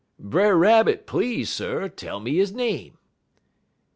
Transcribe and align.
"'Brer 0.17 0.57
Rabbit, 0.57 1.05
please, 1.05 1.51
sir, 1.51 1.87
tell 1.87 2.19
me 2.19 2.43
he 2.43 2.51
name.' 2.51 2.97